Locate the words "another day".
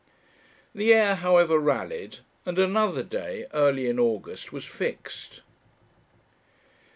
2.57-3.45